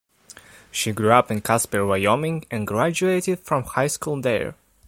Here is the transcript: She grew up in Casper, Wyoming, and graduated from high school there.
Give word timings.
She 0.71 0.93
grew 0.93 1.11
up 1.11 1.29
in 1.29 1.41
Casper, 1.41 1.85
Wyoming, 1.85 2.45
and 2.49 2.65
graduated 2.65 3.37
from 3.41 3.65
high 3.65 3.85
school 3.85 4.19
there. 4.19 4.55